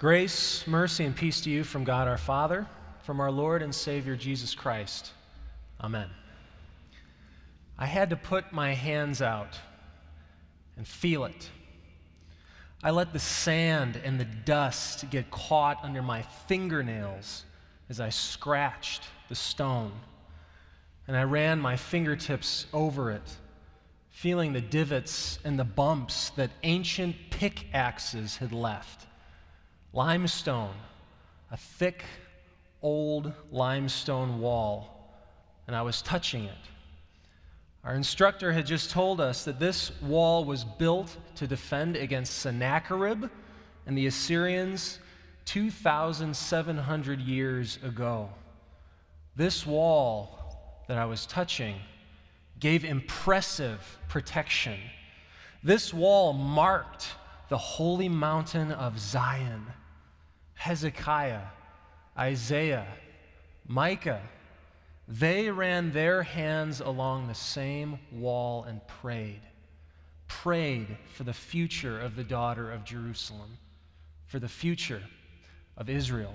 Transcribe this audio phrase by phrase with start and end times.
[0.00, 2.66] Grace, mercy, and peace to you from God our Father,
[3.02, 5.12] from our Lord and Savior Jesus Christ.
[5.78, 6.08] Amen.
[7.78, 9.60] I had to put my hands out
[10.78, 11.50] and feel it.
[12.82, 17.44] I let the sand and the dust get caught under my fingernails
[17.90, 19.92] as I scratched the stone.
[21.08, 23.36] And I ran my fingertips over it,
[24.08, 29.08] feeling the divots and the bumps that ancient pickaxes had left.
[29.92, 30.74] Limestone,
[31.50, 32.04] a thick,
[32.82, 35.12] old limestone wall,
[35.66, 36.56] and I was touching it.
[37.82, 43.24] Our instructor had just told us that this wall was built to defend against Sennacherib
[43.86, 44.98] and the Assyrians
[45.46, 48.28] 2,700 years ago.
[49.34, 51.76] This wall that I was touching
[52.58, 54.78] gave impressive protection.
[55.62, 57.08] This wall marked
[57.48, 59.66] the holy mountain of Zion.
[60.60, 61.46] Hezekiah,
[62.18, 62.86] Isaiah,
[63.66, 64.20] Micah,
[65.08, 69.40] they ran their hands along the same wall and prayed.
[70.28, 73.56] Prayed for the future of the daughter of Jerusalem,
[74.26, 75.02] for the future
[75.78, 76.34] of Israel.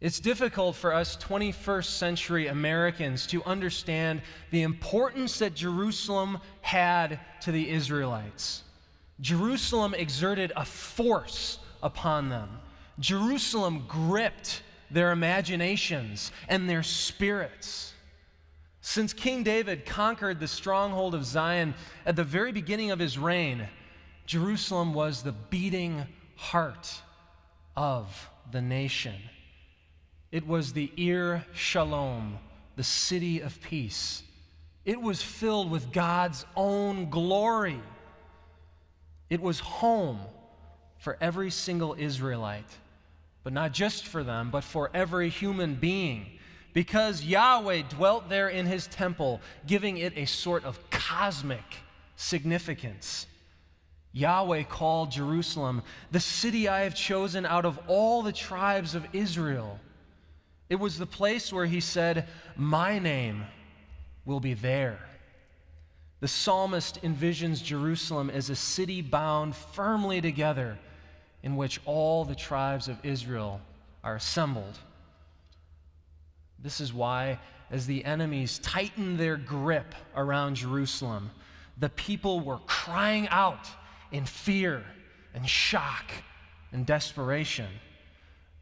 [0.00, 7.52] It's difficult for us 21st century Americans to understand the importance that Jerusalem had to
[7.52, 8.62] the Israelites.
[9.20, 12.48] Jerusalem exerted a force upon them.
[12.98, 17.94] Jerusalem gripped their imaginations, and their spirits.
[18.80, 21.74] Since King David conquered the stronghold of Zion
[22.04, 23.68] at the very beginning of his reign,
[24.26, 26.04] Jerusalem was the beating
[26.36, 27.00] heart
[27.76, 29.14] of the nation.
[30.30, 32.38] It was the Ir Shalom,
[32.76, 34.22] the city of peace.
[34.84, 37.80] It was filled with God's own glory.
[39.30, 40.18] It was home
[41.02, 42.70] for every single Israelite
[43.42, 46.26] but not just for them, but for every human being,
[46.72, 51.64] because Yahweh dwelt there in his temple, giving it a sort of cosmic
[52.16, 53.26] significance.
[54.12, 59.80] Yahweh called Jerusalem the city I have chosen out of all the tribes of Israel.
[60.68, 63.44] It was the place where he said, My name
[64.24, 64.98] will be there.
[66.20, 70.78] The psalmist envisions Jerusalem as a city bound firmly together
[71.42, 73.60] in which all the tribes of Israel
[74.04, 74.78] are assembled.
[76.58, 77.38] This is why,
[77.70, 81.30] as the enemies tightened their grip around Jerusalem,
[81.78, 83.68] the people were crying out
[84.12, 84.84] in fear
[85.34, 86.12] and shock
[86.70, 87.68] and desperation.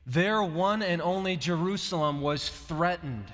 [0.07, 3.27] Their one and only Jerusalem was threatened.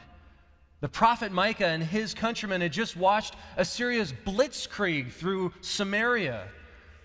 [0.81, 6.49] The prophet Micah and his countrymen had just watched Assyria's blitzkrieg through Samaria.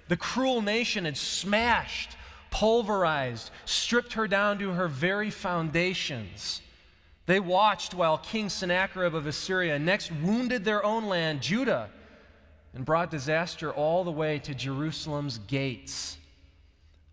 [0.08, 2.18] The cruel nation had smashed
[2.51, 6.62] pulverized, stripped her down to her very foundations.
[7.25, 11.90] They watched while King Sennacherib of Assyria next wounded their own land, Judah,
[12.73, 16.17] and brought disaster all the way to Jerusalem's gates.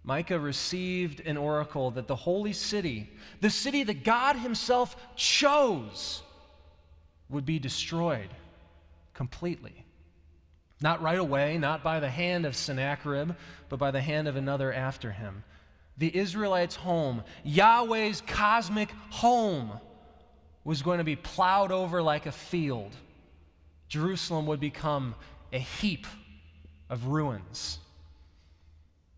[0.04, 3.10] Micah received an oracle that the holy city,
[3.40, 6.22] the city that God Himself chose,
[7.28, 8.30] would be destroyed
[9.14, 9.84] completely.
[10.80, 13.32] Not right away, not by the hand of Sennacherib,
[13.68, 15.42] but by the hand of another after him.
[15.96, 19.72] The Israelites' home, Yahweh's cosmic home,
[20.62, 22.94] was going to be plowed over like a field.
[23.88, 25.14] Jerusalem would become
[25.52, 26.06] a heap
[26.88, 27.78] of ruins.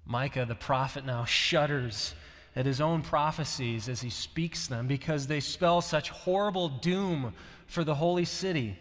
[0.07, 2.15] Micah, the prophet, now shudders
[2.57, 7.35] at his own prophecies as he speaks them because they spell such horrible doom
[7.67, 8.79] for the holy city.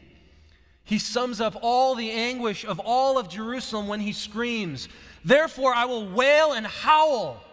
[0.84, 4.90] He sums up all the anguish of all of Jerusalem when he screams,
[5.24, 7.44] Therefore I will wail and howl.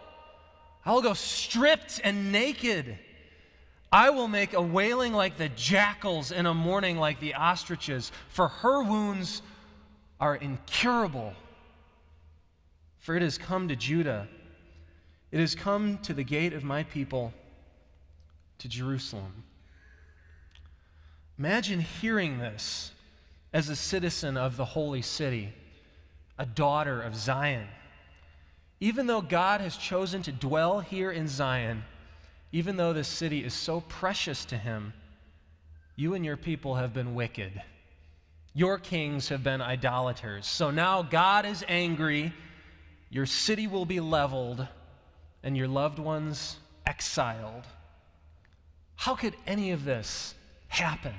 [0.85, 2.97] I will go stripped and naked.
[3.91, 8.47] I will make a wailing like the jackals and a mourning like the ostriches, for
[8.47, 9.41] her wounds
[10.19, 11.33] are incurable.
[12.99, 14.27] For it has come to Judah,
[15.31, 17.33] it has come to the gate of my people,
[18.59, 19.43] to Jerusalem.
[21.37, 22.91] Imagine hearing this
[23.57, 25.51] as a citizen of the holy city,
[26.37, 27.67] a daughter of Zion.
[28.79, 31.83] Even though God has chosen to dwell here in Zion,
[32.51, 34.93] even though this city is so precious to him,
[35.95, 37.51] you and your people have been wicked.
[38.53, 40.45] Your kings have been idolaters.
[40.45, 42.33] So now God is angry,
[43.09, 44.67] your city will be leveled,
[45.41, 47.63] and your loved ones exiled.
[48.97, 50.35] How could any of this
[50.67, 51.15] happen?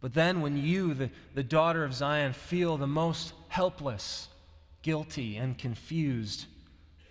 [0.00, 4.28] But then, when you, the, the daughter of Zion, feel the most helpless,
[4.82, 6.46] guilty, and confused,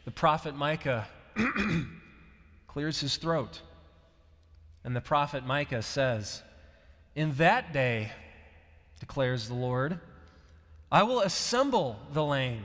[0.06, 1.07] the prophet Micah
[2.68, 3.62] clears his throat.
[4.84, 6.42] And the prophet Micah says,
[7.13, 8.12] In that day,
[9.01, 10.00] declares the Lord,
[10.92, 12.63] I will assemble the lame.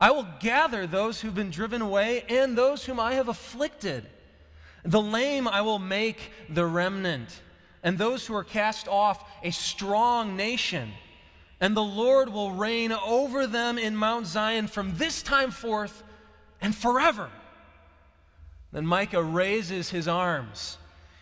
[0.00, 4.06] I will gather those who've been driven away and those whom I have afflicted.
[4.84, 7.40] The lame I will make the remnant,
[7.86, 10.90] and those who are cast off a strong nation.
[11.60, 16.02] And the Lord will reign over them in Mount Zion from this time forth
[16.60, 17.30] and forever.
[18.72, 20.78] Then Micah raises his arms.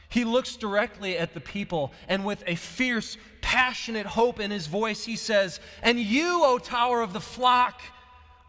[0.09, 5.05] He looks directly at the people, and with a fierce, passionate hope in his voice,
[5.05, 7.83] he says, And you, O tower of the flock,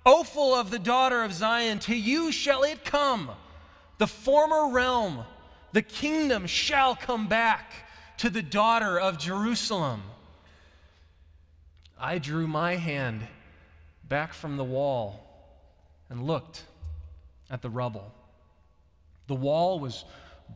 [0.06, 3.32] Ophel of the daughter of Zion, to you shall it come
[3.98, 5.26] the former realm,
[5.74, 7.85] the kingdom shall come back
[8.18, 10.04] to the daughter of Jerusalem.
[12.00, 13.28] I drew my hand
[14.08, 15.26] back from the wall
[16.10, 16.64] and looked
[17.50, 18.12] at the rubble.
[19.28, 20.06] The wall was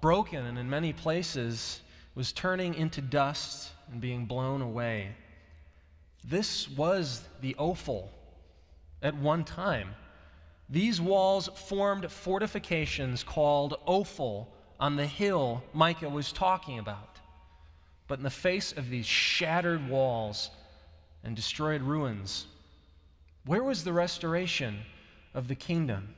[0.02, 1.82] broken and in many places
[2.16, 5.16] was turning into dust and being blown away.
[6.24, 8.10] This was the Ophel
[9.02, 9.96] at one time.
[10.70, 14.48] These walls formed fortifications called Ophel
[14.80, 17.19] on the hill Micah was talking about.
[18.10, 20.50] But in the face of these shattered walls
[21.24, 22.46] and destroyed ruins,
[23.46, 24.80] where was the restoration
[25.34, 26.16] of the kingdom?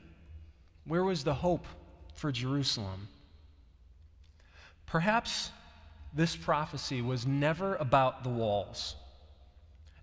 [0.86, 1.68] Where was the hope
[2.16, 3.10] for Jerusalem?
[4.88, 5.52] Perhaps
[6.12, 8.96] this prophecy was never about the walls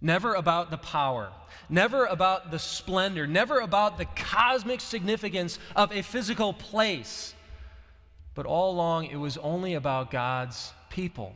[0.00, 1.32] never about the power,
[1.68, 7.34] never about the splendor, never about the cosmic significance of a physical place.
[8.34, 11.34] But all along, it was only about God's people.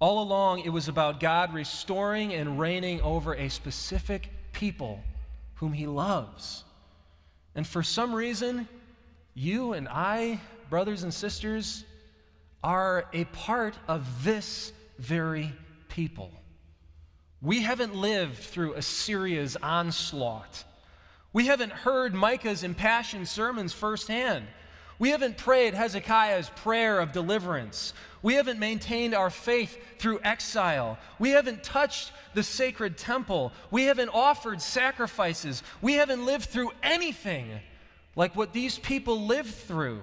[0.00, 5.02] All along, it was about God restoring and reigning over a specific people
[5.56, 6.64] whom He loves.
[7.54, 8.66] And for some reason,
[9.34, 11.84] you and I, brothers and sisters,
[12.64, 15.52] are a part of this very
[15.88, 16.32] people.
[17.42, 20.64] We haven't lived through Assyria's onslaught.
[21.32, 24.46] We haven't heard Micah's impassioned sermons firsthand.
[25.00, 27.94] We haven't prayed Hezekiah's prayer of deliverance.
[28.20, 30.98] We haven't maintained our faith through exile.
[31.18, 33.52] We haven't touched the sacred temple.
[33.70, 35.62] We haven't offered sacrifices.
[35.80, 37.48] We haven't lived through anything
[38.14, 40.02] like what these people lived through.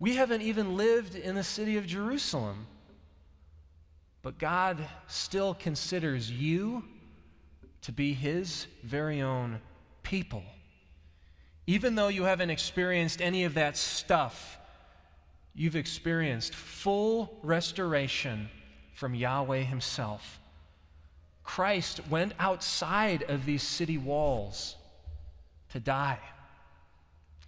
[0.00, 2.66] We haven't even lived in the city of Jerusalem.
[4.22, 6.82] But God still considers you
[7.82, 9.60] to be His very own
[10.02, 10.42] people.
[11.68, 14.58] Even though you haven't experienced any of that stuff,
[15.54, 18.48] you've experienced full restoration
[18.94, 20.40] from Yahweh Himself.
[21.44, 24.76] Christ went outside of these city walls
[25.72, 26.20] to die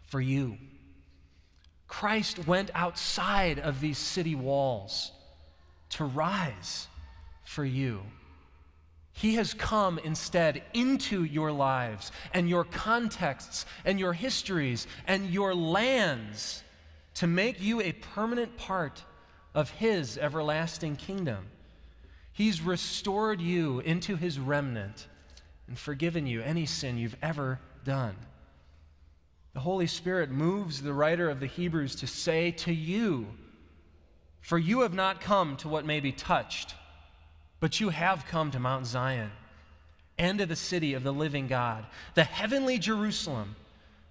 [0.09, 0.59] for you.
[1.89, 5.13] Christ went outside of these city walls
[5.91, 6.89] to rise
[7.45, 8.03] for you.
[9.13, 15.55] He has come instead into your lives and your contexts and your histories and your
[15.55, 16.63] lands
[17.15, 19.05] to make you a permanent part
[19.55, 21.47] of His everlasting kingdom.
[22.33, 25.07] He's restored you into His remnant
[25.67, 28.17] and forgiven you any sin you've ever done.
[29.53, 33.27] The Holy Spirit moves the writer of the Hebrews to say to you,
[34.41, 36.75] for you have not come to what may be touched,
[37.61, 39.31] but you have come to Mount Zion
[40.19, 43.57] and to the city of the living God, the heavenly Jerusalem,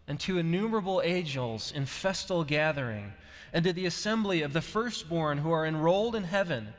[0.08, 3.14] and to innumerable angels in festal gathering,
[3.54, 6.70] and to the assembly of the firstborn who are enrolled in heaven,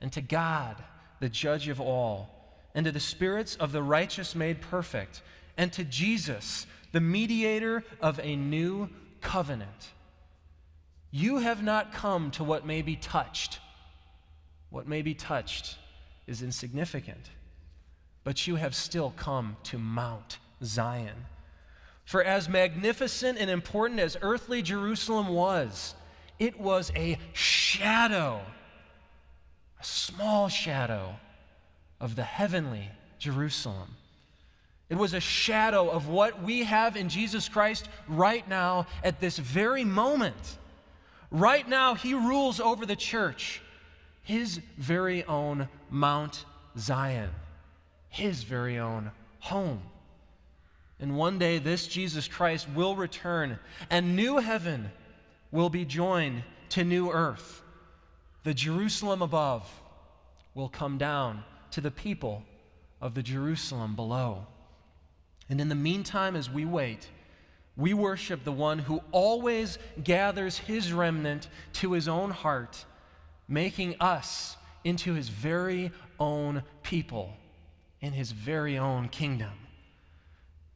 [0.00, 0.76] and to God,
[1.20, 2.30] the judge of all,
[2.74, 5.20] and to the spirits of the righteous made perfect,
[5.56, 8.88] and to Jesus, the mediator of a new
[9.20, 9.92] covenant
[11.14, 13.60] you have not come to what may be touched.
[14.70, 15.76] What may be touched
[16.32, 17.30] is insignificant,
[18.24, 21.26] but you have still come to Mount Zion.
[22.04, 25.94] For as magnificent and important as earthly Jerusalem was,
[26.40, 28.40] it was a shadow,
[29.80, 31.14] a small shadow
[32.00, 33.94] of the heavenly Jerusalem.
[34.90, 39.38] It was a shadow of what we have in Jesus Christ right now at this
[39.38, 40.58] very moment.
[41.30, 43.61] Right now, he rules over the church,
[44.22, 46.44] his very own Mount
[46.78, 47.30] Zion,
[48.08, 49.10] his very own
[49.40, 49.82] home.
[51.00, 53.58] And one day, this Jesus Christ will return,
[53.90, 54.90] and new heaven
[55.50, 57.62] will be joined to new earth.
[58.44, 59.68] The Jerusalem above
[60.54, 62.44] will come down to the people
[63.00, 64.46] of the Jerusalem below.
[65.50, 67.08] And in the meantime, as we wait,
[67.76, 72.84] we worship the one who always gathers his remnant to his own heart,
[73.52, 77.36] making us into his very own people
[78.00, 79.52] in his very own kingdom.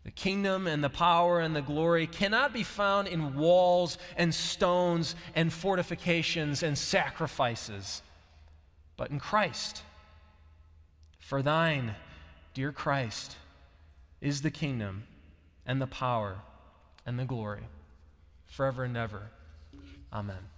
[0.05, 5.17] The kingdom and the power and the glory cannot be found in walls and stones
[5.35, 8.03] and fortifications and sacrifices,
[8.97, 9.83] but in Christ.
[11.19, 11.97] For thine,
[12.55, 13.37] dear Christ,
[14.21, 15.09] is the kingdom
[15.67, 16.37] and the power
[17.05, 17.65] and the glory
[18.47, 19.23] forever and ever.
[20.13, 20.56] Amen.